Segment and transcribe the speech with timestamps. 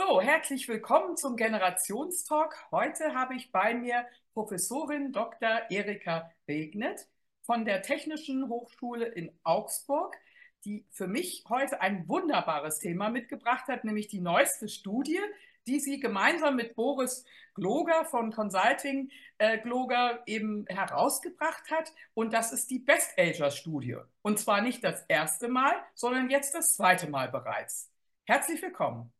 [0.00, 2.70] So, herzlich willkommen zum Generationstalk.
[2.70, 5.62] Heute habe ich bei mir Professorin Dr.
[5.70, 7.08] Erika Regnet
[7.42, 10.16] von der Technischen Hochschule in Augsburg,
[10.64, 15.18] die für mich heute ein wunderbares Thema mitgebracht hat, nämlich die neueste Studie,
[15.66, 21.92] die sie gemeinsam mit Boris Gloger von Consulting äh, Gloger eben herausgebracht hat.
[22.14, 23.96] Und das ist die Best Ager Studie.
[24.22, 27.90] Und zwar nicht das erste Mal, sondern jetzt das zweite Mal bereits.
[28.26, 29.12] Herzlich willkommen.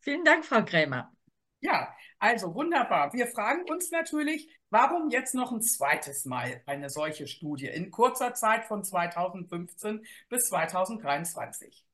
[0.00, 1.12] Vielen Dank, Frau Krämer.
[1.60, 3.12] Ja, also wunderbar.
[3.12, 8.34] Wir fragen uns natürlich, warum jetzt noch ein zweites Mal eine solche Studie in kurzer
[8.34, 11.84] Zeit von 2015 bis 2023?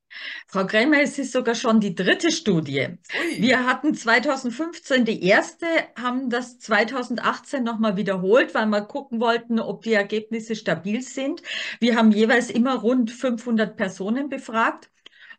[0.47, 2.97] Frau Krämer, es ist sogar schon die dritte Studie.
[3.21, 3.43] Ui.
[3.43, 5.67] Wir hatten 2015 die erste,
[5.99, 11.43] haben das 2018 nochmal wiederholt, weil wir gucken wollten, ob die Ergebnisse stabil sind.
[11.81, 14.91] Wir haben jeweils immer rund 500 Personen befragt.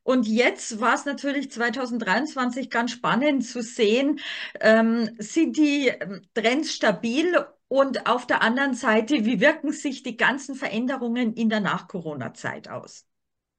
[0.07, 4.21] Und jetzt war es natürlich 2023 ganz spannend zu sehen,
[4.61, 10.15] ähm, sind die ähm, Trends stabil und auf der anderen Seite, wie wirken sich die
[10.15, 13.05] ganzen Veränderungen in der Nach-Corona-Zeit aus?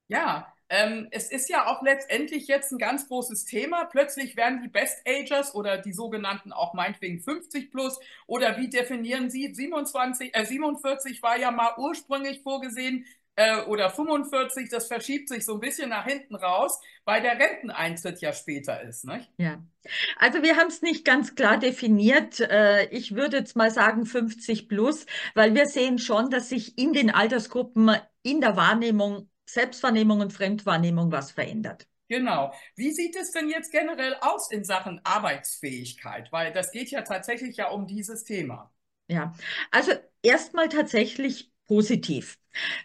[0.07, 3.85] Ja, ähm, es ist ja auch letztendlich jetzt ein ganz großes Thema.
[3.85, 9.29] Plötzlich werden die Best Agers oder die sogenannten auch meinetwegen 50 plus oder wie definieren
[9.29, 13.05] Sie 27, äh, 47 war ja mal ursprünglich vorgesehen
[13.39, 18.19] äh, oder 45, das verschiebt sich so ein bisschen nach hinten raus, weil der Renteneintritt
[18.19, 19.05] ja später ist.
[19.05, 19.31] Nicht?
[19.37, 19.63] Ja,
[20.17, 22.41] also wir haben es nicht ganz klar definiert.
[22.41, 26.91] Äh, ich würde jetzt mal sagen 50 plus, weil wir sehen schon, dass sich in
[26.91, 31.87] den Altersgruppen in der Wahrnehmung, Selbstwahrnehmung und Fremdwahrnehmung was verändert.
[32.09, 32.53] Genau.
[32.75, 36.29] Wie sieht es denn jetzt generell aus in Sachen Arbeitsfähigkeit?
[36.33, 38.73] Weil das geht ja tatsächlich ja um dieses Thema.
[39.07, 39.33] Ja,
[39.71, 42.38] also erstmal tatsächlich positiv.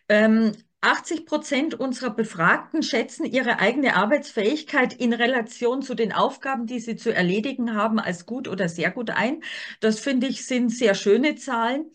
[0.09, 0.53] Ähm,
[0.85, 6.97] 80 Prozent unserer Befragten schätzen ihre eigene Arbeitsfähigkeit in Relation zu den Aufgaben, die sie
[6.97, 9.43] zu erledigen haben, als gut oder sehr gut ein.
[9.81, 11.91] Das finde ich sind sehr schöne Zahlen.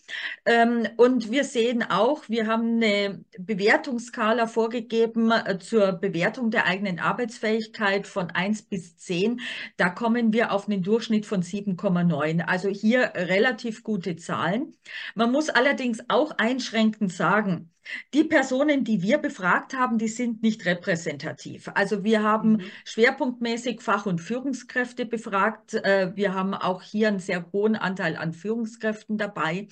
[0.45, 6.99] Ähm, und wir sehen auch, wir haben eine Bewertungsskala vorgegeben äh, zur Bewertung der eigenen
[6.99, 9.39] Arbeitsfähigkeit von 1 bis 10.
[9.77, 12.41] Da kommen wir auf einen Durchschnitt von 7,9.
[12.41, 14.75] Also hier relativ gute Zahlen.
[15.13, 17.69] Man muss allerdings auch einschränkend sagen,
[18.13, 21.69] die Personen, die wir befragt haben, die sind nicht repräsentativ.
[21.73, 22.61] Also wir haben mhm.
[22.85, 25.73] schwerpunktmäßig Fach- und Führungskräfte befragt.
[25.73, 29.67] Äh, wir haben auch hier einen sehr hohen Anteil an Führungskräften dabei.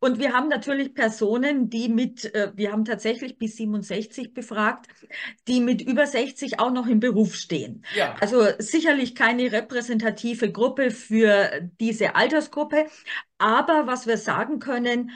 [0.00, 4.86] Und wir haben natürlich Personen, die mit, äh, wir haben tatsächlich bis 67 befragt,
[5.48, 7.84] die mit über 60 auch noch im Beruf stehen.
[7.94, 8.16] Ja.
[8.20, 12.86] Also sicherlich keine repräsentative Gruppe für diese Altersgruppe.
[13.38, 15.10] Aber was wir sagen können,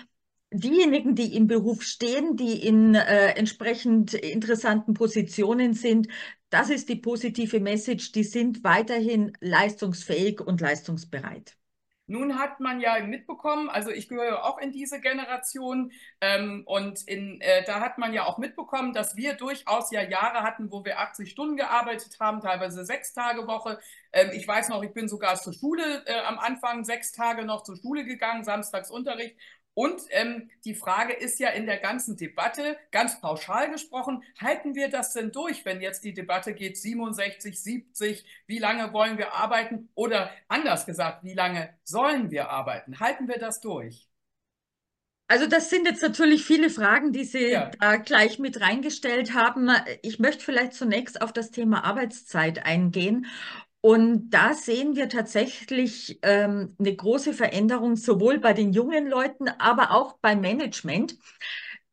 [0.61, 6.09] diejenigen, die im Beruf stehen, die in äh, entsprechend interessanten Positionen sind,
[6.50, 11.56] das ist die positive Message, die sind weiterhin leistungsfähig und leistungsbereit.
[12.09, 15.91] Nun hat man ja mitbekommen, also ich gehöre auch in diese Generation
[16.21, 20.44] ähm, und in, äh, da hat man ja auch mitbekommen, dass wir durchaus ja Jahre
[20.44, 23.81] hatten, wo wir 80 Stunden gearbeitet haben, teilweise sechs Tage Woche.
[24.12, 27.65] Ähm, ich weiß noch, ich bin sogar zur Schule äh, am Anfang sechs Tage noch
[27.65, 29.37] zur Schule gegangen, Samstagsunterricht
[29.76, 34.88] und ähm, die Frage ist ja in der ganzen Debatte, ganz pauschal gesprochen, halten wir
[34.88, 39.91] das denn durch, wenn jetzt die Debatte geht 67, 70, wie lange wollen wir arbeiten?
[39.94, 43.00] Oder anders gesagt, wie lange sollen wir arbeiten?
[43.00, 44.09] Halten wir das durch?
[45.28, 47.70] Also das sind jetzt natürlich viele Fragen, die Sie ja.
[47.78, 49.70] da gleich mit reingestellt haben.
[50.00, 53.26] Ich möchte vielleicht zunächst auf das Thema Arbeitszeit eingehen
[53.86, 59.92] und da sehen wir tatsächlich ähm, eine große Veränderung, sowohl bei den jungen Leuten, aber
[59.92, 61.16] auch beim Management.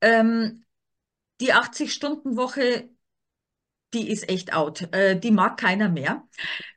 [0.01, 0.65] Ähm,
[1.39, 2.89] die 80-Stunden-Woche,
[3.93, 4.91] die ist echt out.
[4.91, 6.27] Äh, die mag keiner mehr.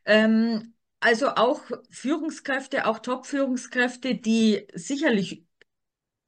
[0.05, 5.46] Ähm, also auch Führungskräfte, auch Top-Führungskräfte, die sicherlich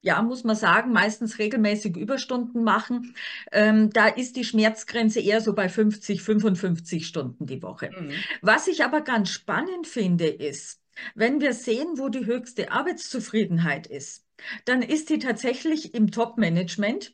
[0.01, 3.15] ja, muss man sagen, meistens regelmäßig Überstunden machen.
[3.51, 7.91] Ähm, da ist die Schmerzgrenze eher so bei 50, 55 Stunden die Woche.
[7.97, 8.11] Mhm.
[8.41, 10.81] Was ich aber ganz spannend finde, ist,
[11.15, 14.25] wenn wir sehen, wo die höchste Arbeitszufriedenheit ist,
[14.65, 17.13] dann ist die tatsächlich im Top-Management.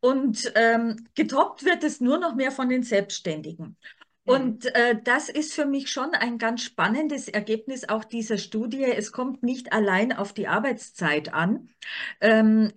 [0.00, 3.76] Und ähm, getoppt wird es nur noch mehr von den Selbstständigen.
[4.24, 8.84] Und äh, das ist für mich schon ein ganz spannendes Ergebnis auch dieser Studie.
[8.84, 11.68] Es kommt nicht allein auf die Arbeitszeit an,
[12.20, 12.72] ähm,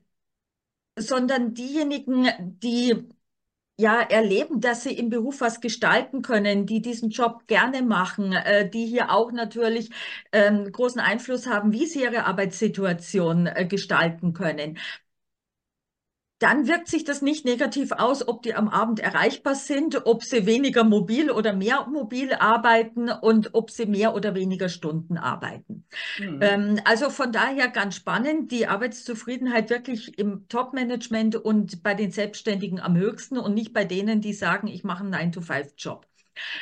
[0.97, 2.27] sondern diejenigen,
[2.59, 3.07] die
[3.77, 8.69] ja erleben, dass sie im Beruf was gestalten können, die diesen Job gerne machen, äh,
[8.69, 9.89] die hier auch natürlich
[10.31, 14.77] ähm, großen Einfluss haben, wie sie ihre Arbeitssituation äh, gestalten können
[16.43, 20.45] dann wirkt sich das nicht negativ aus, ob die am Abend erreichbar sind, ob sie
[20.45, 25.85] weniger mobil oder mehr mobil arbeiten und ob sie mehr oder weniger Stunden arbeiten.
[26.19, 26.39] Mhm.
[26.41, 32.81] Ähm, also von daher ganz spannend, die Arbeitszufriedenheit wirklich im Top-Management und bei den Selbstständigen
[32.81, 36.05] am höchsten und nicht bei denen, die sagen, ich mache einen 9-to-5-Job.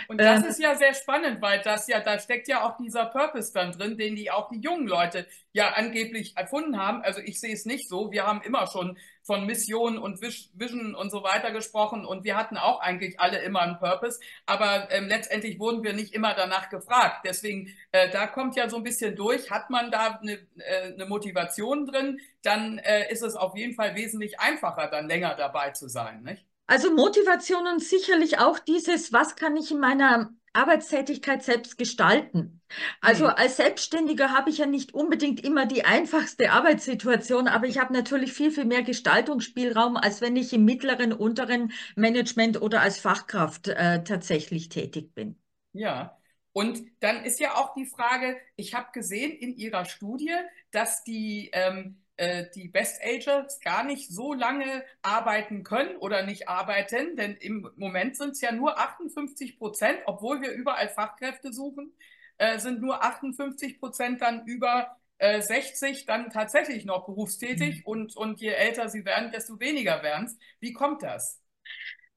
[0.08, 3.06] Und das ähm, ist ja sehr spannend, weil das ja, da steckt ja auch dieser
[3.06, 7.02] Purpose dann drin, den die auch die jungen Leute ja angeblich erfunden haben.
[7.02, 8.12] Also ich sehe es nicht so.
[8.12, 12.58] Wir haben immer schon von Mission und Vision und so weiter gesprochen und wir hatten
[12.58, 17.22] auch eigentlich alle immer einen Purpose, aber ähm, letztendlich wurden wir nicht immer danach gefragt.
[17.26, 21.06] Deswegen, äh, da kommt ja so ein bisschen durch, hat man da eine, äh, eine
[21.06, 25.88] Motivation drin, dann äh, ist es auf jeden Fall wesentlich einfacher, dann länger dabei zu
[25.88, 26.46] sein, nicht?
[26.68, 32.62] Also Motivation und sicherlich auch dieses, was kann ich in meiner Arbeitstätigkeit selbst gestalten.
[33.00, 33.32] Also mhm.
[33.36, 38.34] als Selbstständiger habe ich ja nicht unbedingt immer die einfachste Arbeitssituation, aber ich habe natürlich
[38.34, 44.04] viel, viel mehr Gestaltungsspielraum, als wenn ich im mittleren, unteren Management oder als Fachkraft äh,
[44.04, 45.38] tatsächlich tätig bin.
[45.74, 46.18] Ja,
[46.54, 50.34] und dann ist ja auch die Frage, ich habe gesehen in Ihrer Studie,
[50.72, 56.48] dass die ähm, äh, die Best Agers gar nicht so lange arbeiten können oder nicht
[56.48, 61.92] arbeiten, denn im Moment sind es ja nur 58 Prozent, obwohl wir überall Fachkräfte suchen,
[62.38, 67.86] äh, sind nur 58 Prozent dann über äh, 60 dann tatsächlich noch berufstätig mhm.
[67.86, 70.38] und, und je älter sie werden, desto weniger werden es.
[70.60, 71.42] Wie kommt das?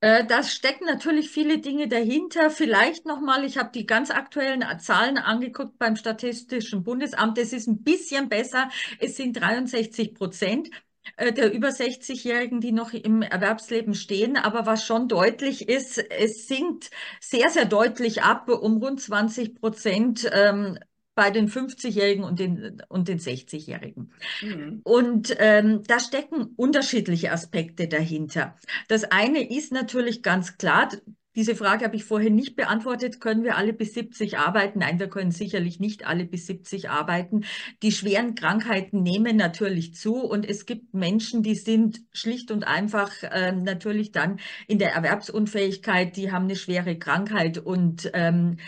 [0.05, 2.51] Äh, da stecken natürlich viele Dinge dahinter.
[2.51, 7.39] Vielleicht nochmal, ich habe die ganz aktuellen Zahlen angeguckt beim Statistischen Bundesamt.
[7.39, 8.69] Es ist ein bisschen besser.
[9.01, 10.69] Es sind 63 Prozent
[11.17, 14.37] äh, der über 60-Jährigen, die noch im Erwerbsleben stehen.
[14.37, 20.31] Aber was schon deutlich ist, es sinkt sehr, sehr deutlich ab, um rund 20 Prozent
[20.35, 20.79] ähm,
[21.15, 24.13] bei den 50-Jährigen und den, und den 60-Jährigen.
[24.43, 24.81] Mhm.
[24.83, 28.57] Und ähm, da stecken unterschiedliche Aspekte dahinter.
[28.89, 30.89] Das eine ist natürlich ganz klar,
[31.37, 33.21] diese Frage habe ich vorhin nicht beantwortet.
[33.21, 34.79] Können wir alle bis 70 arbeiten?
[34.79, 37.45] Nein, wir können sicherlich nicht alle bis 70 arbeiten.
[37.83, 43.11] Die schweren Krankheiten nehmen natürlich zu und es gibt Menschen, die sind schlicht und einfach
[43.23, 44.39] äh, natürlich dann
[44.69, 48.59] in der Erwerbsunfähigkeit, die haben eine schwere Krankheit und ähm,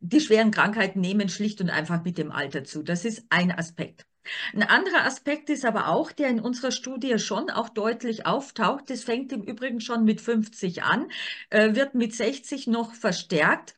[0.00, 2.82] die schweren Krankheiten nehmen schlicht und einfach mit dem Alter zu.
[2.82, 4.06] Das ist ein Aspekt.
[4.54, 9.02] Ein anderer Aspekt ist aber auch, der in unserer Studie schon auch deutlich auftaucht, das
[9.04, 11.10] fängt im Übrigen schon mit 50 an,
[11.50, 13.76] äh, wird mit 60 noch verstärkt,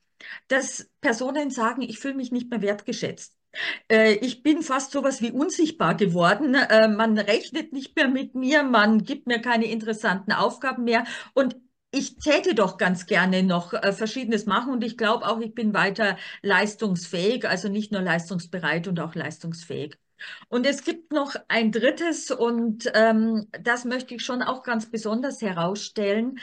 [0.48, 3.36] dass Personen sagen, ich fühle mich nicht mehr wertgeschätzt.
[3.88, 6.54] Äh, ich bin fast sowas wie unsichtbar geworden.
[6.54, 11.04] Äh, man rechnet nicht mehr mit mir, man gibt mir keine interessanten Aufgaben mehr
[11.34, 11.56] und
[11.90, 16.16] ich täte doch ganz gerne noch Verschiedenes machen und ich glaube auch, ich bin weiter
[16.42, 19.96] leistungsfähig, also nicht nur leistungsbereit und auch leistungsfähig.
[20.48, 25.42] Und es gibt noch ein drittes und ähm, das möchte ich schon auch ganz besonders
[25.42, 26.38] herausstellen.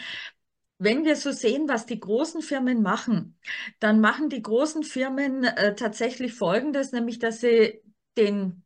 [0.78, 3.38] Wenn wir so sehen, was die großen Firmen machen,
[3.80, 7.82] dann machen die großen Firmen äh, tatsächlich Folgendes, nämlich dass sie
[8.18, 8.64] den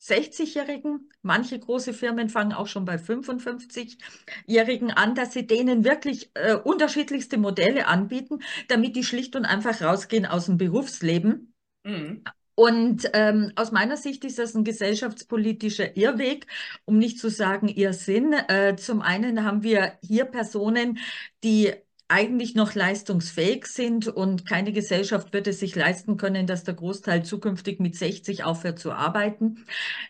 [0.00, 6.54] 60-Jährigen, manche große Firmen fangen auch schon bei 55-Jährigen an, dass sie denen wirklich äh,
[6.54, 11.54] unterschiedlichste Modelle anbieten, damit die schlicht und einfach rausgehen aus dem Berufsleben.
[11.84, 12.24] Mhm.
[12.60, 16.46] Und ähm, aus meiner Sicht ist das ein gesellschaftspolitischer Irrweg,
[16.84, 18.34] um nicht zu sagen Irrsinn.
[18.34, 20.98] Äh, zum einen haben wir hier Personen,
[21.42, 21.72] die
[22.08, 27.24] eigentlich noch leistungsfähig sind und keine Gesellschaft wird es sich leisten können, dass der Großteil
[27.24, 29.64] zukünftig mit 60 aufhört zu arbeiten.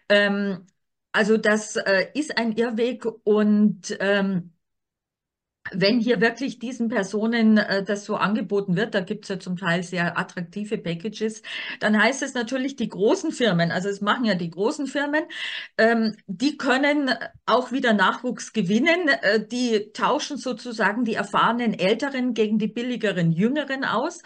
[0.08, 0.66] Ähm,
[1.12, 4.54] also das äh, ist ein Irrweg und ähm,
[5.72, 9.56] wenn hier wirklich diesen Personen äh, das so angeboten wird, da gibt es ja zum
[9.56, 11.42] Teil sehr attraktive Packages,
[11.80, 15.24] dann heißt es natürlich, die großen Firmen, also es machen ja die großen Firmen,
[15.78, 17.10] ähm, die können
[17.46, 19.08] auch wieder Nachwuchs gewinnen.
[19.08, 24.22] Äh, die tauschen sozusagen die erfahrenen Älteren gegen die billigeren Jüngeren aus.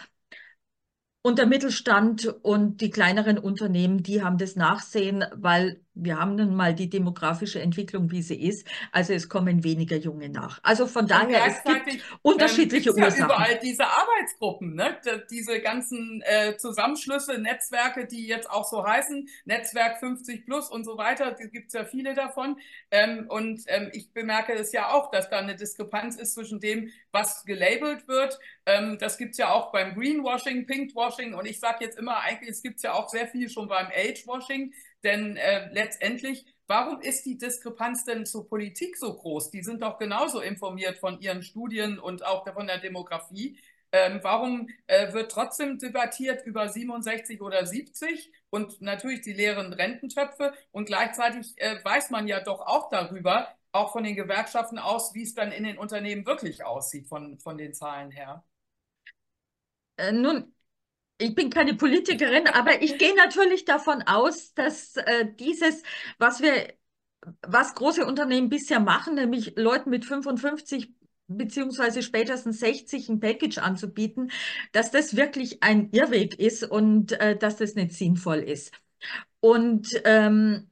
[1.21, 6.55] Und der Mittelstand und die kleineren Unternehmen, die haben das Nachsehen, weil wir haben nun
[6.55, 8.67] mal die demografische Entwicklung, wie sie ist.
[8.91, 10.59] Also es kommen weniger Junge nach.
[10.61, 13.19] Also von daher, es gibt ähm, unterschiedliche ähm, Ursachen.
[13.19, 14.97] Ja überall diese Arbeitsgruppen, ne?
[15.29, 20.97] diese ganzen äh, Zusammenschlüsse, Netzwerke, die jetzt auch so heißen, Netzwerk 50 plus und so
[20.97, 22.57] weiter, da gibt es ja viele davon.
[22.91, 26.91] Ähm, und ähm, ich bemerke es ja auch, dass da eine Diskrepanz ist zwischen dem,
[27.11, 28.37] was gelabelt wird.
[28.65, 32.49] Ähm, das gibt es ja auch beim Greenwashing, Pinkwashing und ich sage jetzt immer, eigentlich,
[32.49, 34.73] es gibt es ja auch sehr viel schon beim Agewashing.
[35.05, 39.51] Denn äh, letztendlich, warum ist die Diskrepanz denn zur Politik so groß?
[39.51, 43.59] Die sind doch genauso informiert von ihren Studien und auch von der Demografie.
[43.91, 50.53] Ähm, warum äh, wird trotzdem debattiert über 67 oder 70 und natürlich die leeren Rententöpfe
[50.71, 55.21] und gleichzeitig äh, weiß man ja doch auch darüber, auch von den Gewerkschaften aus, wie
[55.21, 58.43] es dann in den Unternehmen wirklich aussieht von, von den Zahlen her?
[59.97, 60.54] Äh, nun,
[61.17, 65.83] ich bin keine Politikerin, aber ich gehe natürlich davon aus, dass äh, dieses,
[66.17, 66.73] was wir,
[67.41, 70.93] was große Unternehmen bisher machen, nämlich Leuten mit 55
[71.27, 74.31] beziehungsweise spätestens 60 ein Package anzubieten,
[74.73, 78.71] dass das wirklich ein Irrweg ist und äh, dass das nicht sinnvoll ist.
[79.39, 80.69] Und ähm,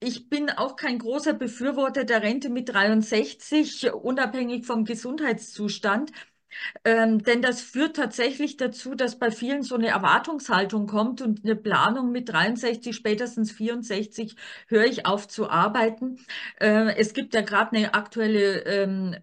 [0.00, 6.12] ich bin auch kein großer Befürworter der Rente mit 63, unabhängig vom Gesundheitszustand.
[6.84, 11.56] Ähm, denn das führt tatsächlich dazu, dass bei vielen so eine Erwartungshaltung kommt und eine
[11.56, 14.36] Planung mit 63, spätestens 64
[14.68, 16.18] höre ich auf zu arbeiten.
[16.60, 19.16] Äh, es gibt ja gerade eine aktuelle ähm,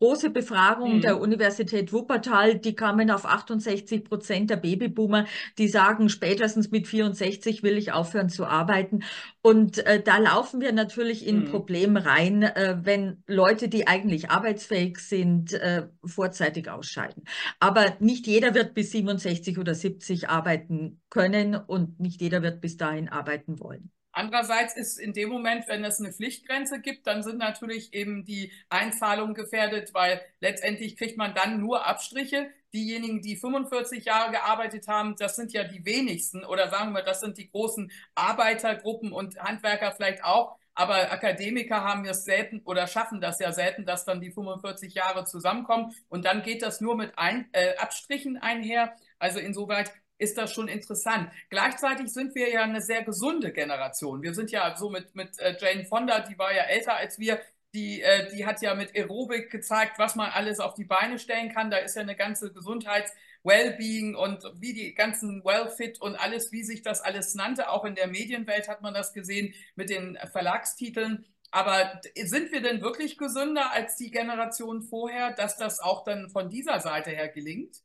[0.00, 1.00] große Befragung mhm.
[1.02, 5.26] der Universität Wuppertal, die kamen auf 68 Prozent der Babyboomer,
[5.58, 9.04] die sagen, spätestens mit 64 will ich aufhören zu arbeiten.
[9.42, 11.44] Und äh, da laufen wir natürlich in mhm.
[11.50, 17.24] Problem rein, äh, wenn Leute, die eigentlich arbeitsfähig sind, äh, vorzeitig ausscheiden.
[17.58, 22.78] Aber nicht jeder wird bis 67 oder 70 arbeiten können und nicht jeder wird bis
[22.78, 23.90] dahin arbeiten wollen.
[24.12, 28.52] Andererseits ist in dem Moment, wenn es eine Pflichtgrenze gibt, dann sind natürlich eben die
[28.68, 32.50] Einzahlungen gefährdet, weil letztendlich kriegt man dann nur Abstriche.
[32.72, 37.20] Diejenigen, die 45 Jahre gearbeitet haben, das sind ja die wenigsten oder sagen wir, das
[37.20, 40.56] sind die großen Arbeitergruppen und Handwerker vielleicht auch.
[40.74, 45.24] Aber Akademiker haben es selten oder schaffen das ja selten, dass dann die 45 Jahre
[45.24, 45.92] zusammenkommen.
[46.08, 48.96] Und dann geht das nur mit ein, äh, Abstrichen einher.
[49.18, 51.30] Also insoweit ist das schon interessant.
[51.48, 54.22] Gleichzeitig sind wir ja eine sehr gesunde Generation.
[54.22, 57.40] Wir sind ja so mit, mit äh, Jane Fonda, die war ja älter als wir,
[57.74, 61.52] die, äh, die hat ja mit Aerobik gezeigt, was man alles auf die Beine stellen
[61.52, 61.70] kann.
[61.70, 63.12] Da ist ja eine ganze Gesundheits-
[63.42, 67.70] Wellbeing und wie die ganzen Wellfit und alles, wie sich das alles nannte.
[67.70, 71.24] Auch in der Medienwelt hat man das gesehen mit den Verlagstiteln.
[71.50, 76.50] Aber sind wir denn wirklich gesünder als die Generation vorher, dass das auch dann von
[76.50, 77.82] dieser Seite her gelingt?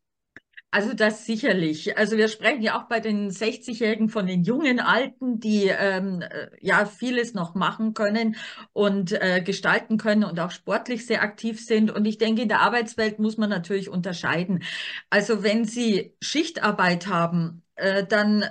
[0.75, 1.97] Also das sicherlich.
[1.97, 6.49] Also wir sprechen ja auch bei den 60-Jährigen von den jungen Alten, die ähm, äh,
[6.59, 8.35] ja vieles noch machen können
[8.73, 11.91] und äh, gestalten können und auch sportlich sehr aktiv sind.
[11.91, 14.63] Und ich denke, in der Arbeitswelt muss man natürlich unterscheiden.
[15.09, 18.43] Also wenn Sie Schichtarbeit haben, äh, dann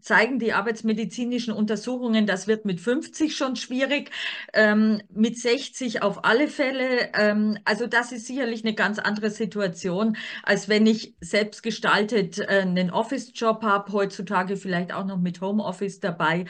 [0.00, 4.10] zeigen die arbeitsmedizinischen Untersuchungen, das wird mit 50 schon schwierig,
[4.52, 7.10] ähm, mit 60 auf alle Fälle.
[7.14, 12.60] Ähm, also das ist sicherlich eine ganz andere Situation, als wenn ich selbst gestaltet äh,
[12.62, 16.46] einen Office-Job habe, heutzutage vielleicht auch noch mit Homeoffice dabei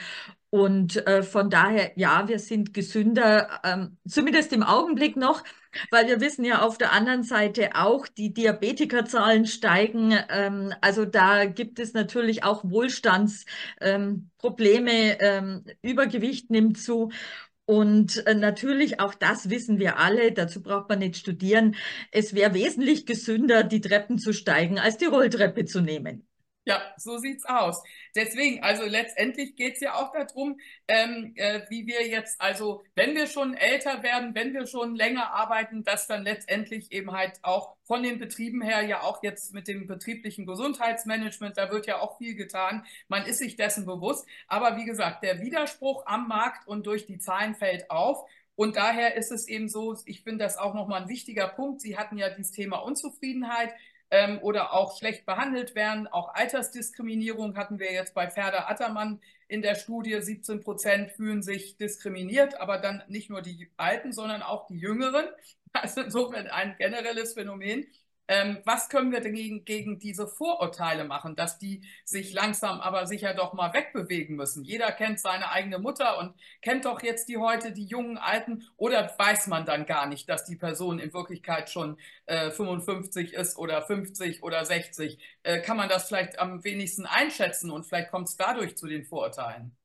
[0.51, 5.43] und äh, von daher, ja, wir sind gesünder, ähm, zumindest im Augenblick noch,
[5.89, 10.13] weil wir wissen ja auf der anderen Seite auch, die Diabetikerzahlen steigen.
[10.29, 15.19] Ähm, also da gibt es natürlich auch Wohlstandsprobleme.
[15.19, 17.11] Ähm, Übergewicht nimmt zu.
[17.65, 21.75] Und äh, natürlich, auch das wissen wir alle, dazu braucht man nicht studieren.
[22.11, 26.27] Es wäre wesentlich gesünder, die Treppen zu steigen, als die Rolltreppe zu nehmen.
[26.71, 27.83] Ja, so sieht's aus.
[28.15, 33.27] Deswegen, also letztendlich geht's ja auch darum, ähm, äh, wie wir jetzt, also wenn wir
[33.27, 38.03] schon älter werden, wenn wir schon länger arbeiten, dass dann letztendlich eben halt auch von
[38.03, 42.35] den Betrieben her ja auch jetzt mit dem betrieblichen Gesundheitsmanagement, da wird ja auch viel
[42.35, 42.85] getan.
[43.09, 44.25] Man ist sich dessen bewusst.
[44.47, 48.25] Aber wie gesagt, der Widerspruch am Markt und durch die Zahlen fällt auf.
[48.55, 51.81] Und daher ist es eben so, ich finde das auch nochmal ein wichtiger Punkt.
[51.81, 53.73] Sie hatten ja dieses Thema Unzufriedenheit
[54.11, 56.07] ähm, oder auch schlecht behandelt werden.
[56.07, 60.21] Auch Altersdiskriminierung hatten wir jetzt bei Ferda Attermann in der Studie.
[60.21, 65.25] 17 Prozent fühlen sich diskriminiert, aber dann nicht nur die Alten, sondern auch die Jüngeren.
[65.73, 67.87] Also insofern ein generelles Phänomen.
[68.27, 73.33] Ähm, was können wir dagegen gegen diese Vorurteile machen, dass die sich langsam aber sicher
[73.33, 74.63] doch mal wegbewegen müssen?
[74.63, 79.13] Jeder kennt seine eigene Mutter und kennt doch jetzt die heute, die jungen Alten, oder
[79.17, 83.81] weiß man dann gar nicht, dass die Person in Wirklichkeit schon äh, 55 ist oder
[83.81, 85.19] 50 oder 60?
[85.43, 89.03] Äh, kann man das vielleicht am wenigsten einschätzen und vielleicht kommt es dadurch zu den
[89.05, 89.75] Vorurteilen?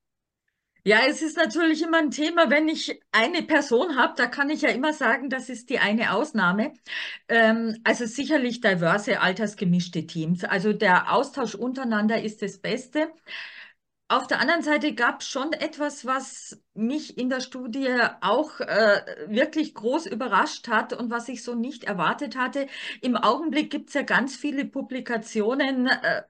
[0.88, 4.62] Ja, es ist natürlich immer ein Thema, wenn ich eine Person habe, da kann ich
[4.62, 6.74] ja immer sagen, das ist die eine Ausnahme.
[7.28, 10.44] Ähm, also sicherlich diverse, altersgemischte Teams.
[10.44, 13.12] Also der Austausch untereinander ist das Beste.
[14.08, 17.88] Auf der anderen Seite gab es schon etwas, was mich in der Studie
[18.20, 22.68] auch äh, wirklich groß überrascht hat und was ich so nicht erwartet hatte.
[23.00, 25.88] Im Augenblick gibt es ja ganz viele Publikationen.
[25.88, 26.22] Äh,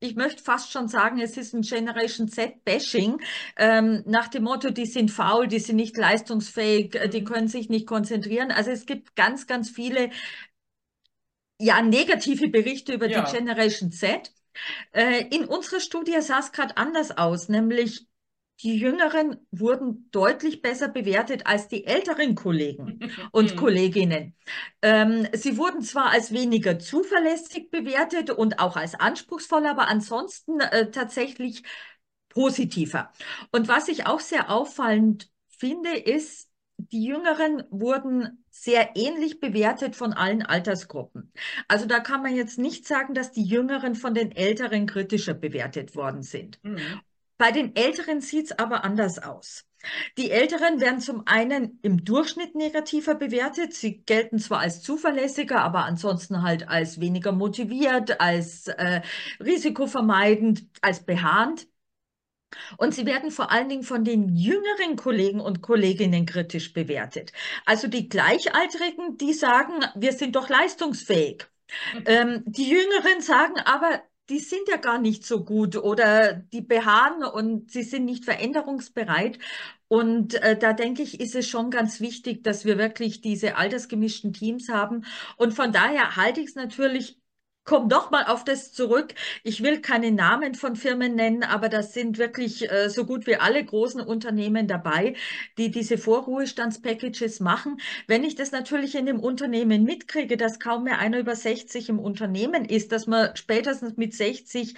[0.00, 3.20] ich möchte fast schon sagen, es ist ein Generation Z-Bashing,
[3.56, 7.26] ähm, nach dem Motto, die sind faul, die sind nicht leistungsfähig, äh, die mhm.
[7.26, 8.50] können sich nicht konzentrieren.
[8.50, 10.10] Also es gibt ganz, ganz viele
[11.60, 13.24] ja, negative Berichte über ja.
[13.24, 14.32] die Generation Z.
[14.92, 18.07] Äh, in unserer Studie sah es gerade anders aus, nämlich
[18.62, 22.98] die Jüngeren wurden deutlich besser bewertet als die älteren Kollegen
[23.32, 24.34] und Kolleginnen.
[24.82, 30.90] Ähm, sie wurden zwar als weniger zuverlässig bewertet und auch als anspruchsvoll, aber ansonsten äh,
[30.90, 31.62] tatsächlich
[32.28, 33.12] positiver.
[33.52, 36.48] Und was ich auch sehr auffallend finde, ist,
[36.78, 41.32] die Jüngeren wurden sehr ähnlich bewertet von allen Altersgruppen.
[41.66, 45.96] Also da kann man jetzt nicht sagen, dass die Jüngeren von den Älteren kritischer bewertet
[45.96, 46.60] worden sind.
[46.62, 47.00] Mhm.
[47.38, 49.64] Bei den Älteren sieht es aber anders aus.
[50.16, 53.74] Die Älteren werden zum einen im Durchschnitt negativer bewertet.
[53.74, 59.02] Sie gelten zwar als zuverlässiger, aber ansonsten halt als weniger motiviert, als äh,
[59.40, 61.68] risikovermeidend, als beharrend.
[62.78, 67.32] Und sie werden vor allen Dingen von den jüngeren Kollegen und Kolleginnen kritisch bewertet.
[67.66, 71.46] Also die Gleichaltrigen, die sagen, wir sind doch leistungsfähig.
[71.94, 72.04] Mhm.
[72.06, 77.24] Ähm, die Jüngeren sagen aber, die sind ja gar nicht so gut oder die beharren
[77.24, 79.38] und sie sind nicht veränderungsbereit.
[79.88, 84.32] Und äh, da denke ich, ist es schon ganz wichtig, dass wir wirklich diese altersgemischten
[84.34, 85.04] Teams haben.
[85.36, 87.18] Und von daher halte ich es natürlich
[87.68, 89.14] komme doch mal auf das zurück.
[89.44, 93.36] Ich will keine Namen von Firmen nennen, aber das sind wirklich äh, so gut wie
[93.36, 95.16] alle großen Unternehmen dabei,
[95.58, 97.78] die diese Vorruhestandspackages machen.
[98.06, 101.98] Wenn ich das natürlich in dem Unternehmen mitkriege, dass kaum mehr einer über 60 im
[101.98, 104.74] Unternehmen ist, dass man spätestens mit 60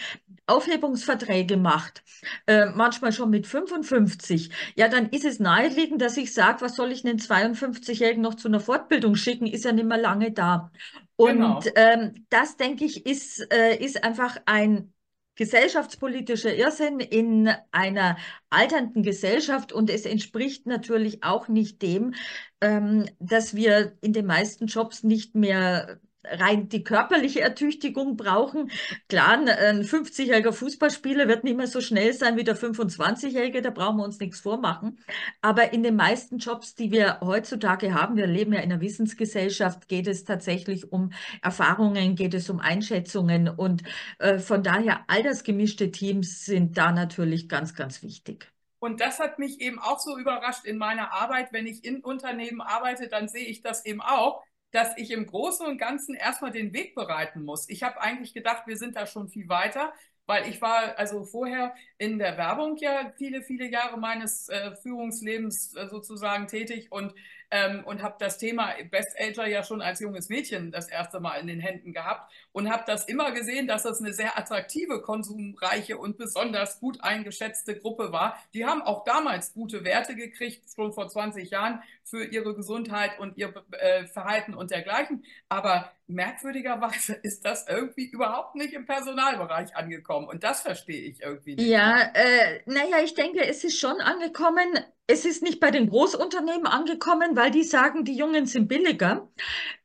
[0.48, 2.02] Aufhebungsverträge macht,
[2.48, 6.90] äh, manchmal schon mit 55, ja, dann ist es naheliegend, dass ich sage, was soll
[6.90, 10.72] ich einen 52-Jährigen noch zu einer Fortbildung schicken, ist ja nicht mehr lange da.
[11.20, 11.60] Und genau.
[11.74, 14.94] ähm, das, denke ich, ist, äh, ist einfach ein
[15.34, 18.16] gesellschaftspolitischer Irrsinn in einer
[18.48, 22.14] alternden Gesellschaft und es entspricht natürlich auch nicht dem,
[22.62, 28.70] ähm, dass wir in den meisten Jobs nicht mehr rein die körperliche Ertüchtigung brauchen.
[29.08, 33.98] Klar, ein 50-jähriger Fußballspieler wird nicht mehr so schnell sein wie der 25-jährige, da brauchen
[33.98, 34.98] wir uns nichts vormachen.
[35.40, 39.88] Aber in den meisten Jobs, die wir heutzutage haben, wir leben ja in einer Wissensgesellschaft,
[39.88, 43.82] geht es tatsächlich um Erfahrungen, geht es um Einschätzungen und
[44.18, 48.50] äh, von daher altersgemischte Teams sind da natürlich ganz, ganz wichtig.
[48.78, 51.52] Und das hat mich eben auch so überrascht in meiner Arbeit.
[51.52, 55.66] Wenn ich in Unternehmen arbeite, dann sehe ich das eben auch dass ich im Großen
[55.66, 57.68] und Ganzen erstmal den Weg bereiten muss.
[57.68, 59.92] Ich habe eigentlich gedacht, wir sind da schon viel weiter,
[60.26, 65.74] weil ich war also vorher in der Werbung ja viele, viele Jahre meines äh, Führungslebens
[65.74, 67.14] äh, sozusagen tätig und
[67.50, 71.36] ähm, und habe das Thema Best Ager ja schon als junges Mädchen das erste Mal
[71.36, 75.98] in den Händen gehabt und habe das immer gesehen, dass das eine sehr attraktive, konsumreiche
[75.98, 78.38] und besonders gut eingeschätzte Gruppe war.
[78.54, 83.36] Die haben auch damals gute Werte gekriegt, schon vor 20 Jahren, für ihre Gesundheit und
[83.36, 85.24] ihr äh, Verhalten und dergleichen.
[85.48, 90.28] Aber merkwürdigerweise ist das irgendwie überhaupt nicht im Personalbereich angekommen.
[90.28, 91.68] Und das verstehe ich irgendwie nicht.
[91.68, 94.66] Ja, äh, naja, ich denke, es ist schon angekommen.
[95.10, 99.28] Es ist nicht bei den Großunternehmen angekommen, weil die sagen, die Jungen sind billiger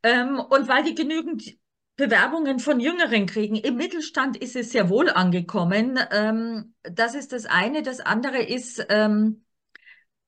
[0.04, 1.58] ähm, und weil die genügend
[1.96, 3.56] Bewerbungen von Jüngeren kriegen.
[3.56, 6.00] Im Mittelstand ist es sehr wohl angekommen.
[6.12, 7.82] Ähm, das ist das eine.
[7.82, 9.44] Das andere ist, ähm,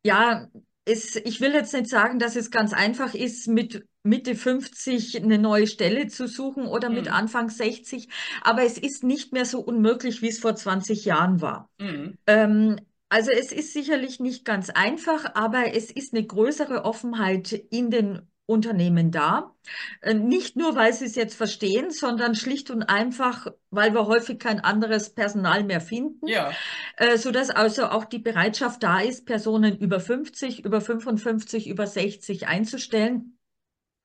[0.03, 0.47] ja,
[0.85, 5.37] ist, ich will jetzt nicht sagen, dass es ganz einfach ist, mit Mitte 50 eine
[5.37, 7.11] neue Stelle zu suchen oder mit mhm.
[7.11, 8.07] Anfang 60,
[8.41, 11.69] aber es ist nicht mehr so unmöglich, wie es vor 20 Jahren war.
[11.77, 12.17] Mhm.
[12.25, 12.77] Ähm,
[13.09, 18.21] also es ist sicherlich nicht ganz einfach, aber es ist eine größere Offenheit in den
[18.47, 19.53] Unternehmen da.
[20.01, 24.39] Äh, nicht nur, weil sie es jetzt verstehen, sondern schlicht und einfach, weil wir häufig
[24.39, 26.51] kein anderes Personal mehr finden, ja.
[26.95, 32.47] Äh, sodass also auch die Bereitschaft da ist, Personen über 50, über 55, über 60
[32.47, 33.36] einzustellen.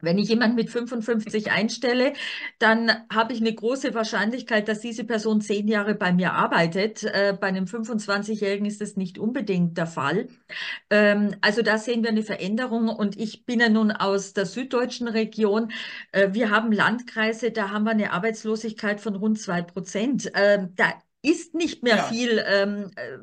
[0.03, 2.12] Wenn ich jemand mit 55 einstelle,
[2.59, 7.05] dann habe ich eine große Wahrscheinlichkeit, dass diese Person zehn Jahre bei mir arbeitet.
[7.05, 10.29] Äh, bei einem 25-Jährigen ist das nicht unbedingt der Fall.
[10.91, 15.07] Ähm, also da sehen wir eine Veränderung und ich bin ja nun aus der süddeutschen
[15.07, 15.71] Region.
[16.11, 20.35] Äh, wir haben Landkreise, da haben wir eine Arbeitslosigkeit von rund zwei Prozent.
[20.35, 22.03] Äh, da ist nicht mehr ja.
[22.03, 23.19] viel ähm, äh,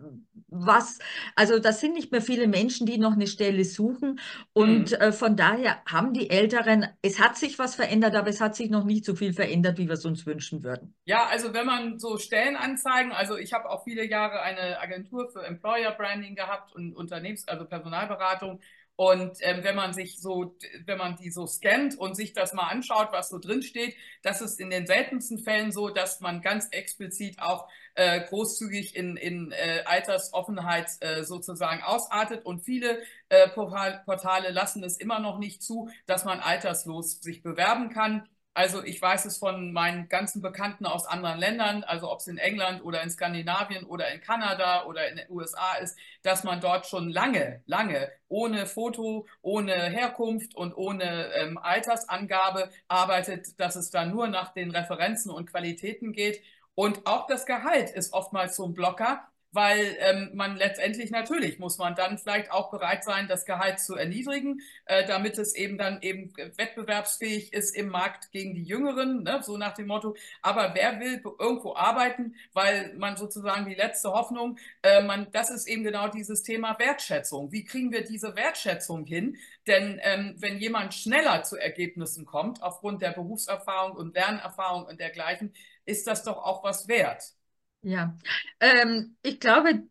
[0.52, 1.00] was,
[1.36, 4.20] also das sind nicht mehr viele Menschen, die noch eine Stelle suchen.
[4.54, 4.98] Und mhm.
[4.98, 8.70] äh, von daher haben die Älteren, es hat sich was verändert, aber es hat sich
[8.70, 10.94] noch nicht so viel verändert, wie wir es uns wünschen würden.
[11.06, 15.44] Ja, also wenn man so Stellenanzeigen, also ich habe auch viele Jahre eine Agentur für
[15.44, 18.60] Employer Branding gehabt und Unternehmens-, also Personalberatung.
[19.00, 22.68] Und ähm, wenn man sich so, wenn man die so scannt und sich das mal
[22.68, 26.68] anschaut, was so drin steht, das ist in den seltensten Fällen so, dass man ganz
[26.72, 32.46] explizit auch äh, großzügig in, in äh, Altersoffenheit äh, sozusagen ausartet.
[32.46, 37.92] Und viele äh, Portale lassen es immer noch nicht zu, dass man alterslos sich bewerben
[37.92, 38.28] kann.
[38.54, 42.38] Also ich weiß es von meinen ganzen Bekannten aus anderen Ländern, also ob es in
[42.38, 46.86] England oder in Skandinavien oder in Kanada oder in den USA ist, dass man dort
[46.88, 54.06] schon lange, lange ohne Foto, ohne Herkunft und ohne ähm, Altersangabe arbeitet, dass es da
[54.06, 56.42] nur nach den Referenzen und Qualitäten geht.
[56.76, 61.78] Und auch das Gehalt ist oftmals so ein Blocker, weil ähm, man letztendlich natürlich muss
[61.78, 66.02] man dann vielleicht auch bereit sein, das Gehalt zu erniedrigen, äh, damit es eben dann
[66.02, 69.42] eben wettbewerbsfähig ist im Markt gegen die Jüngeren, ne?
[69.44, 70.16] so nach dem Motto.
[70.42, 75.68] Aber wer will irgendwo arbeiten, weil man sozusagen die letzte Hoffnung, äh, man, das ist
[75.68, 77.52] eben genau dieses Thema Wertschätzung.
[77.52, 79.38] Wie kriegen wir diese Wertschätzung hin?
[79.68, 85.54] Denn ähm, wenn jemand schneller zu Ergebnissen kommt, aufgrund der Berufserfahrung und Lernerfahrung und dergleichen,
[85.86, 87.34] ist das doch auch was wert.
[87.82, 88.18] Ja,
[88.60, 89.84] ähm, ich glaube,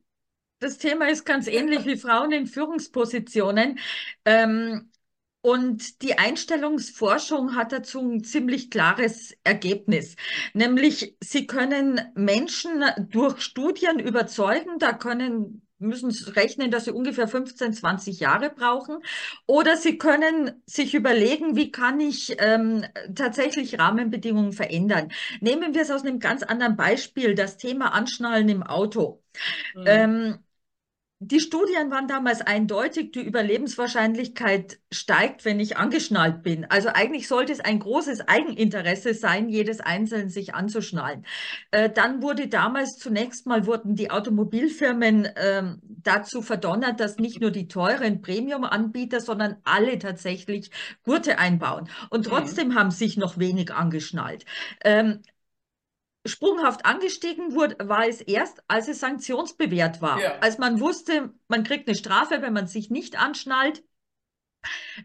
[0.60, 3.78] das Thema ist ganz ähnlich wie Frauen in Führungspositionen.
[4.24, 4.90] Ähm,
[5.42, 10.16] und die Einstellungsforschung hat dazu ein ziemlich klares Ergebnis,
[10.54, 17.72] nämlich sie können Menschen durch Studien überzeugen, da können müssen rechnen, dass sie ungefähr 15,
[17.72, 18.98] 20 Jahre brauchen.
[19.46, 25.10] Oder sie können sich überlegen, wie kann ich ähm, tatsächlich Rahmenbedingungen verändern.
[25.40, 29.22] Nehmen wir es aus einem ganz anderen Beispiel, das Thema Anschnallen im Auto.
[29.74, 29.84] Mhm.
[29.86, 30.38] Ähm,
[31.20, 36.64] die Studien waren damals eindeutig, die Überlebenswahrscheinlichkeit steigt, wenn ich angeschnallt bin.
[36.66, 41.26] Also eigentlich sollte es ein großes Eigeninteresse sein, jedes Einzelne sich anzuschnallen.
[41.72, 47.50] Äh, dann wurde damals zunächst mal wurden die Automobilfirmen äh, dazu verdonnert, dass nicht nur
[47.50, 50.70] die teuren Premium-Anbieter, sondern alle tatsächlich
[51.02, 51.88] Gurte einbauen.
[52.10, 52.30] Und mhm.
[52.30, 52.74] trotzdem mhm.
[52.76, 54.44] haben sich noch wenig angeschnallt.
[54.84, 55.22] Ähm,
[56.28, 60.20] sprunghaft angestiegen wurde, war es erst, als es sanktionsbewährt war.
[60.20, 60.38] Ja.
[60.38, 63.82] Als man wusste, man kriegt eine Strafe, wenn man sich nicht anschnallt.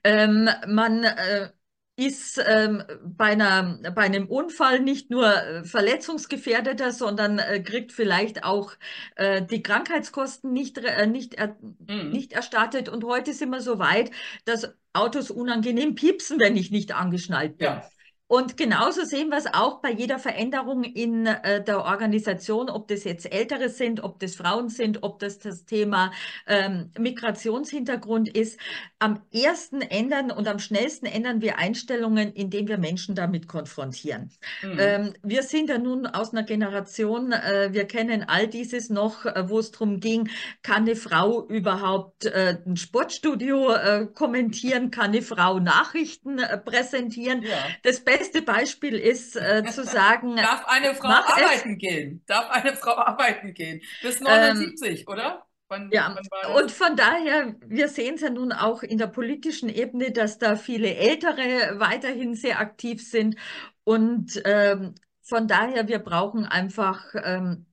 [0.03, 1.49] Ähm, man äh,
[1.95, 8.43] ist ähm, bei, einer, bei einem Unfall nicht nur äh, verletzungsgefährdeter, sondern äh, kriegt vielleicht
[8.43, 8.73] auch
[9.15, 12.09] äh, die Krankheitskosten nicht, äh, nicht, er, mhm.
[12.09, 12.89] nicht erstattet.
[12.89, 14.09] Und heute sind wir so weit,
[14.45, 17.67] dass Autos unangenehm piepsen, wenn ich nicht angeschnallt bin.
[17.67, 17.89] Ja.
[18.33, 23.03] Und genauso sehen wir es auch bei jeder Veränderung in äh, der Organisation, ob das
[23.03, 26.11] jetzt Ältere sind, ob das Frauen sind, ob das das Thema
[26.47, 28.59] ähm, Migrationshintergrund ist.
[28.97, 34.31] Am ersten ändern und am schnellsten ändern wir Einstellungen, indem wir Menschen damit konfrontieren.
[34.63, 34.77] Mhm.
[34.79, 39.47] Ähm, wir sind ja nun aus einer Generation, äh, wir kennen all dieses noch, äh,
[39.47, 40.27] wo es darum ging,
[40.63, 47.43] kann eine Frau überhaupt äh, ein Sportstudio äh, kommentieren, kann eine Frau Nachrichten äh, präsentieren.
[47.43, 47.59] Ja.
[47.83, 50.35] Das Beste beste Beispiel ist äh, zu sagen.
[50.37, 51.77] Darf eine Frau arbeiten es.
[51.77, 52.23] gehen?
[52.25, 53.81] Darf eine Frau arbeiten gehen?
[54.01, 55.45] Bis 79, ähm, oder?
[55.67, 59.69] Wann, ja, wann und von daher, wir sehen es ja nun auch in der politischen
[59.69, 63.35] Ebene, dass da viele Ältere weiterhin sehr aktiv sind.
[63.83, 67.65] Und ähm, von daher, wir brauchen einfach ähm,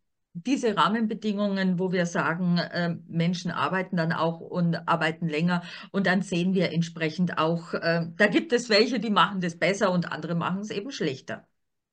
[0.46, 6.22] diese Rahmenbedingungen, wo wir sagen, äh, Menschen arbeiten dann auch und arbeiten länger und dann
[6.22, 10.34] sehen wir entsprechend auch, äh, da gibt es welche, die machen das besser und andere
[10.34, 11.46] machen es eben schlechter.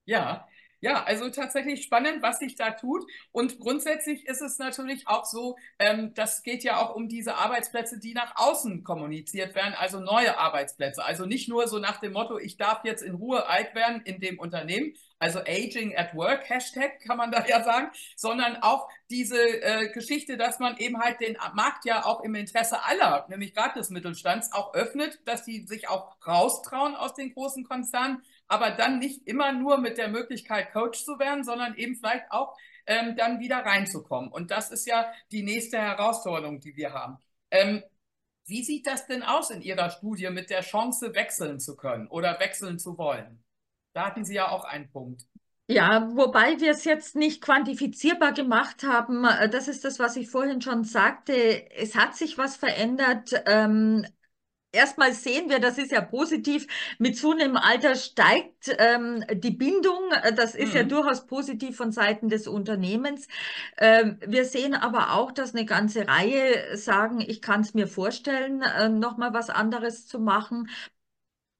[0.05, 0.46] Ja,
[0.79, 3.05] ja, also tatsächlich spannend, was sich da tut.
[3.31, 7.99] Und grundsätzlich ist es natürlich auch so, ähm, das geht ja auch um diese Arbeitsplätze,
[7.99, 11.03] die nach außen kommuniziert werden, also neue Arbeitsplätze.
[11.03, 14.19] Also nicht nur so nach dem Motto, ich darf jetzt in Ruhe alt werden in
[14.19, 19.37] dem Unternehmen, also Aging at Work, Hashtag kann man da ja sagen, sondern auch diese
[19.37, 23.79] äh, Geschichte, dass man eben halt den Markt ja auch im Interesse aller, nämlich gerade
[23.79, 28.99] des Mittelstands, auch öffnet, dass die sich auch raustrauen aus den großen Konzernen aber dann
[28.99, 32.55] nicht immer nur mit der Möglichkeit, Coach zu werden, sondern eben vielleicht auch
[32.85, 34.31] ähm, dann wieder reinzukommen.
[34.31, 37.17] Und das ist ja die nächste Herausforderung, die wir haben.
[37.51, 37.83] Ähm,
[38.45, 42.39] wie sieht das denn aus in Ihrer Studie mit der Chance, wechseln zu können oder
[42.39, 43.43] wechseln zu wollen?
[43.93, 45.23] Da hatten Sie ja auch einen Punkt.
[45.69, 49.25] Ja, wobei wir es jetzt nicht quantifizierbar gemacht haben.
[49.25, 51.69] Äh, das ist das, was ich vorhin schon sagte.
[51.71, 53.33] Es hat sich was verändert.
[53.45, 54.05] Ähm,
[54.77, 56.67] erstmal sehen wir, das ist ja positiv,
[56.99, 59.99] mit zunehmendem Alter steigt ähm, die Bindung.
[60.35, 60.77] Das ist mhm.
[60.77, 63.27] ja durchaus positiv von Seiten des Unternehmens.
[63.77, 68.61] Ähm, wir sehen aber auch, dass eine ganze Reihe sagen, ich kann es mir vorstellen,
[68.61, 70.69] äh, nochmal was anderes zu machen.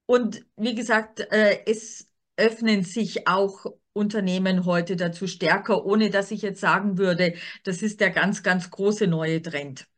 [0.06, 6.42] Und wie gesagt, äh, es öffnen sich auch Unternehmen heute dazu stärker, ohne dass ich
[6.42, 9.88] jetzt sagen würde, das ist der ganz, ganz große neue Trend.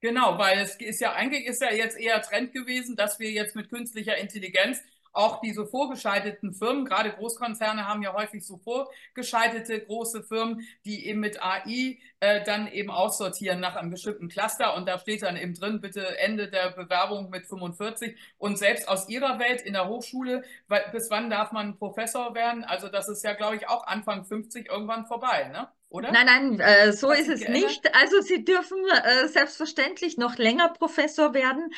[0.00, 3.54] Genau, weil es ist ja eigentlich ist ja jetzt eher Trend gewesen, dass wir jetzt
[3.54, 4.80] mit künstlicher Intelligenz
[5.12, 11.18] auch diese vorgeschalteten Firmen, gerade Großkonzerne haben ja häufig so vorgeschaltete große Firmen, die eben
[11.20, 15.52] mit AI äh, dann eben aussortieren nach einem bestimmten Cluster und da steht dann eben
[15.54, 20.44] drin, bitte Ende der Bewerbung mit 45 und selbst aus Ihrer Welt in der Hochschule,
[20.92, 22.62] bis wann darf man Professor werden?
[22.64, 25.68] Also das ist ja, glaube ich, auch Anfang 50 irgendwann vorbei, ne?
[25.90, 26.12] Oder?
[26.12, 27.62] Nein, nein, äh, so ist es geändert?
[27.62, 27.94] nicht.
[27.96, 31.72] Also Sie dürfen äh, selbstverständlich noch länger Professor werden.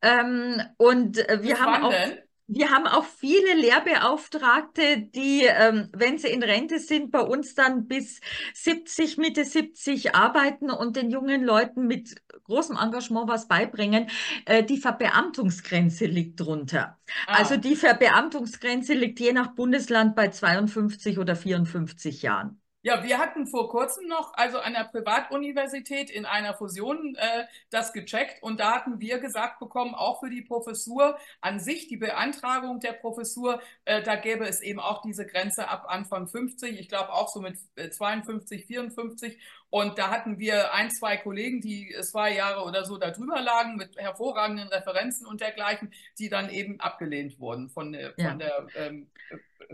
[0.00, 1.90] Ähm, und äh, wir Bis haben auch.
[1.90, 2.18] Denn?
[2.50, 7.86] Wir haben auch viele Lehrbeauftragte, die, ähm, wenn sie in Rente sind, bei uns dann
[7.88, 8.22] bis
[8.54, 14.08] 70, Mitte 70 arbeiten und den jungen Leuten mit großem Engagement was beibringen.
[14.46, 16.98] Äh, die Verbeamtungsgrenze liegt drunter.
[17.26, 17.34] Ah.
[17.34, 22.62] Also die Verbeamtungsgrenze liegt je nach Bundesland bei 52 oder 54 Jahren.
[22.82, 27.92] Ja, wir hatten vor kurzem noch, also an der Privatuniversität in einer Fusion äh, das
[27.92, 32.78] gecheckt und da hatten wir gesagt bekommen, auch für die Professur an sich, die Beantragung
[32.78, 37.12] der Professur, äh, da gäbe es eben auch diese Grenze ab Anfang 50, ich glaube
[37.12, 39.38] auch so mit 52, äh, 54
[39.70, 43.96] und da hatten wir ein, zwei Kollegen, die zwei Jahre oder so darüber lagen mit
[43.96, 48.30] hervorragenden Referenzen und dergleichen, die dann eben abgelehnt wurden von der, ja.
[48.30, 49.10] von der ähm,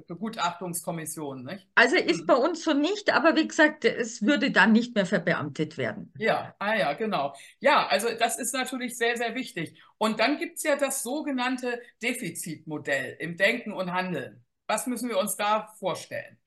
[0.06, 1.44] Begutachtungskommission.
[1.44, 1.68] Nicht?
[1.74, 2.26] Also ist mhm.
[2.26, 6.12] bei uns so nicht, aber wie gesagt, es würde dann nicht mehr verbeamtet werden.
[6.18, 7.34] Ja, ah ja, genau.
[7.60, 9.80] Ja, also das ist natürlich sehr, sehr wichtig.
[9.98, 14.44] Und dann gibt es ja das sogenannte Defizitmodell im Denken und Handeln.
[14.66, 16.38] Was müssen wir uns da vorstellen?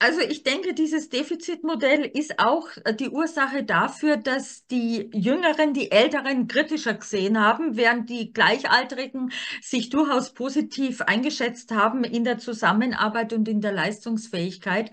[0.00, 5.90] Also ich denke, dieses Defizitmodell ist auch äh, die Ursache dafür, dass die Jüngeren die
[5.90, 13.32] Älteren kritischer gesehen haben, während die Gleichaltrigen sich durchaus positiv eingeschätzt haben in der Zusammenarbeit
[13.32, 14.90] und in der Leistungsfähigkeit.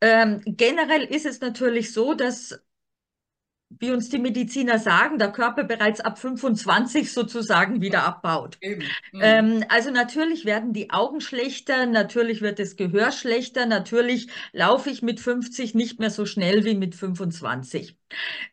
[0.00, 2.60] Ähm, generell ist es natürlich so, dass
[3.78, 8.58] wie uns die Mediziner sagen, der Körper bereits ab 25 sozusagen wieder abbaut.
[8.62, 8.82] Mhm.
[9.20, 15.02] Ähm, also natürlich werden die Augen schlechter, natürlich wird das Gehör schlechter, natürlich laufe ich
[15.02, 17.96] mit 50 nicht mehr so schnell wie mit 25.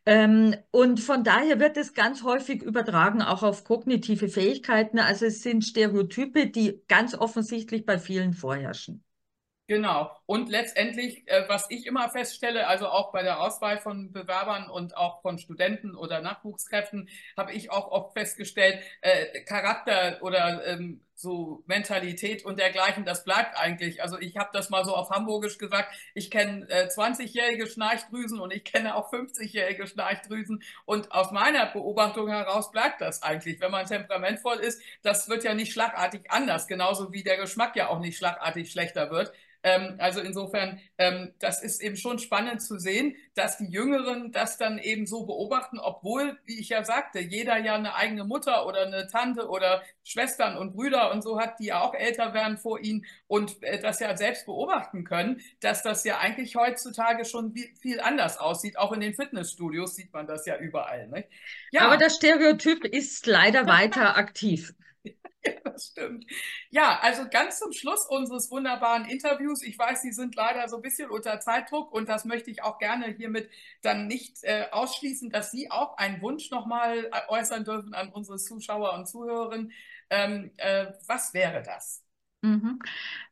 [0.05, 4.99] Ähm, und von daher wird es ganz häufig übertragen, auch auf kognitive Fähigkeiten.
[4.99, 9.03] Also es sind Stereotype, die ganz offensichtlich bei vielen vorherrschen.
[9.69, 10.09] Genau.
[10.25, 14.97] Und letztendlich, äh, was ich immer feststelle, also auch bei der Auswahl von Bewerbern und
[14.97, 21.63] auch von Studenten oder Nachwuchskräften, habe ich auch oft festgestellt, äh, Charakter oder ähm, so
[21.67, 24.01] Mentalität und dergleichen, das bleibt eigentlich.
[24.01, 28.53] Also ich habe das mal so auf Hamburgisch gesagt, ich kenne äh, 20-jährige Schnarchdrüsen und
[28.53, 33.59] ich kenne auch 50-jährige Schnarchdrüsen und aus meiner Beobachtung heraus bleibt das eigentlich.
[33.59, 37.89] Wenn man temperamentvoll ist, das wird ja nicht schlagartig anders, genauso wie der Geschmack ja
[37.89, 39.33] auch nicht schlagartig schlechter wird.
[39.61, 44.57] Ähm, also insofern, ähm, das ist eben schon spannend zu sehen, dass die Jüngeren das
[44.57, 48.85] dann eben so beobachten, obwohl, wie ich ja sagte, jeder ja eine eigene Mutter oder
[48.85, 52.79] eine Tante oder Schwestern und Brüder und so hat, die ja auch älter werden vor
[52.79, 57.99] ihnen und äh, das ja selbst beobachten können, dass das ja eigentlich heutzutage schon viel
[57.99, 58.77] anders aussieht.
[58.77, 61.07] Auch in den Fitnessstudios sieht man das ja überall.
[61.07, 61.29] Nicht?
[61.71, 61.81] Ja.
[61.81, 64.73] Aber das Stereotyp ist leider weiter aktiv.
[65.03, 66.25] Ja, das stimmt.
[66.69, 69.63] Ja, also ganz zum Schluss unseres wunderbaren Interviews.
[69.63, 72.77] Ich weiß, Sie sind leider so ein bisschen unter Zeitdruck und das möchte ich auch
[72.77, 73.49] gerne hiermit
[73.81, 78.37] dann nicht äh, ausschließen, dass Sie auch einen Wunsch nochmal äh, äußern dürfen an unsere
[78.37, 79.71] Zuschauer und Zuhörerinnen.
[80.09, 82.03] Ähm, äh, was wäre das?
[82.41, 82.79] Mhm.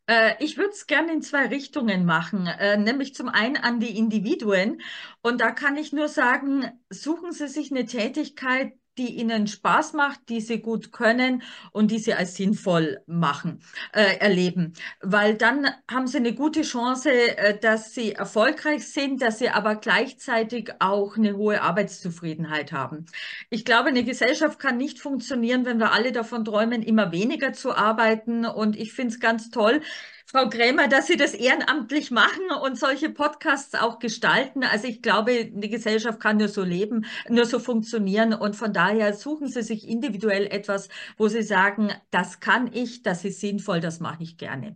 [0.07, 3.97] Äh, ich würde es gerne in zwei Richtungen machen, äh, nämlich zum einen an die
[3.97, 4.81] Individuen.
[5.21, 10.29] Und da kann ich nur sagen, suchen Sie sich eine Tätigkeit, die ihnen Spaß macht,
[10.29, 13.61] die sie gut können und die sie als sinnvoll machen,
[13.93, 14.73] äh, erleben.
[15.01, 19.75] Weil dann haben sie eine gute Chance, äh, dass sie erfolgreich sind, dass sie aber
[19.75, 23.05] gleichzeitig auch eine hohe Arbeitszufriedenheit haben.
[23.49, 27.75] Ich glaube, eine Gesellschaft kann nicht funktionieren, wenn wir alle davon träumen, immer weniger zu
[27.75, 28.45] arbeiten.
[28.45, 29.81] Und ich finde es ganz toll,
[30.29, 34.65] Frau Krämer, dass Sie das ehrenamtlich machen und solche Podcasts auch gestalten.
[34.65, 38.33] Also ich glaube, die Gesellschaft kann nur so leben, nur so funktionieren.
[38.33, 43.23] Und von daher suchen Sie sich individuell etwas, wo Sie sagen, das kann ich, das
[43.23, 44.75] ist sinnvoll, das mache ich gerne.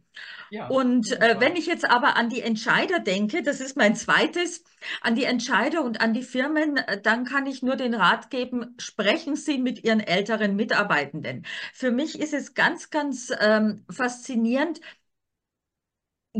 [0.51, 4.63] Ja, und äh, wenn ich jetzt aber an die Entscheider denke, das ist mein zweites,
[5.01, 8.75] an die Entscheider und an die Firmen, äh, dann kann ich nur den Rat geben,
[8.77, 11.45] sprechen Sie mit Ihren älteren Mitarbeitenden.
[11.73, 14.79] Für mich ist es ganz, ganz ähm, faszinierend,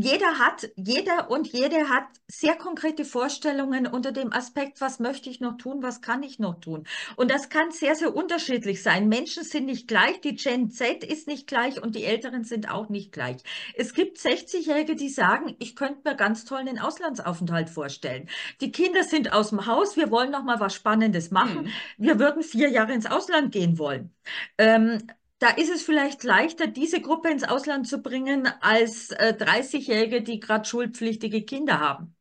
[0.02, 5.40] jeder hat, jeder und jede hat sehr konkrete Vorstellungen unter dem Aspekt, was möchte ich
[5.40, 6.86] noch tun, was kann ich noch tun.
[7.16, 9.08] Und das kann sehr, sehr unterschiedlich sein.
[9.08, 12.88] Menschen sind nicht gleich, die Gen Z ist nicht gleich und die Älteren sind auch
[12.88, 13.36] nicht gleich.
[13.74, 18.28] Es gibt 60-Jährige, die sagen, ich könnte mir ganz toll einen Auslandsaufenthalt vorstellen.
[18.60, 21.64] Die Kinder sind aus dem Haus, wir wollen noch mal was Spannendes machen.
[21.64, 22.04] Mhm.
[22.04, 24.14] Wir würden vier Jahre ins Ausland gehen wollen.
[24.58, 24.98] Ähm,
[25.42, 30.38] da ist es vielleicht leichter, diese Gruppe ins Ausland zu bringen, als äh, 30-Jährige, die
[30.38, 32.14] gerade schulpflichtige Kinder haben.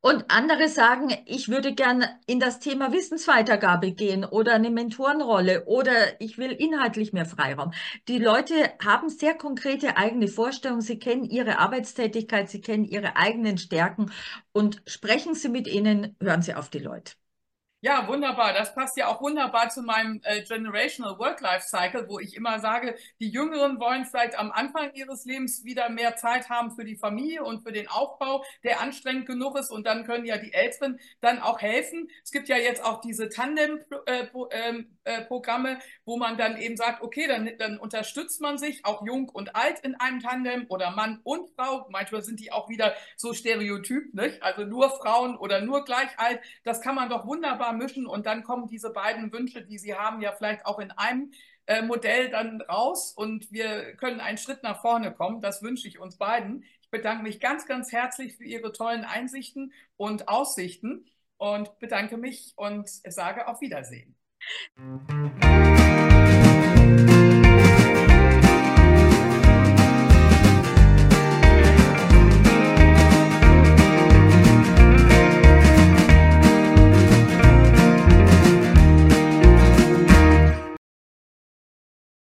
[0.00, 6.18] Und andere sagen, ich würde gern in das Thema Wissensweitergabe gehen oder eine Mentorenrolle oder
[6.20, 7.72] ich will inhaltlich mehr Freiraum.
[8.08, 10.80] Die Leute haben sehr konkrete eigene Vorstellungen.
[10.80, 14.12] Sie kennen ihre Arbeitstätigkeit, sie kennen ihre eigenen Stärken
[14.52, 17.14] und sprechen Sie mit ihnen, hören Sie auf die Leute.
[17.86, 18.52] Ja, wunderbar.
[18.52, 23.28] Das passt ja auch wunderbar zu meinem äh, Generational Work-Life-Cycle, wo ich immer sage, die
[23.28, 27.62] Jüngeren wollen vielleicht am Anfang ihres Lebens wieder mehr Zeit haben für die Familie und
[27.62, 29.70] für den Aufbau, der anstrengend genug ist.
[29.70, 32.10] Und dann können ja die Älteren dann auch helfen.
[32.24, 37.28] Es gibt ja jetzt auch diese Tandem-Programme, äh, äh, wo man dann eben sagt, okay,
[37.28, 41.50] dann, dann unterstützt man sich, auch jung und alt in einem Tandem oder Mann und
[41.54, 41.86] Frau.
[41.90, 44.42] Manchmal sind die auch wieder so stereotyp, nicht?
[44.42, 46.40] Also nur Frauen oder nur gleich alt.
[46.64, 50.20] Das kann man doch wunderbar mischen und dann kommen diese beiden Wünsche, die Sie haben,
[50.20, 51.32] ja vielleicht auch in einem
[51.66, 55.40] äh, Modell dann raus und wir können einen Schritt nach vorne kommen.
[55.40, 56.64] Das wünsche ich uns beiden.
[56.82, 61.06] Ich bedanke mich ganz, ganz herzlich für Ihre tollen Einsichten und Aussichten
[61.38, 64.16] und bedanke mich und sage auf Wiedersehen.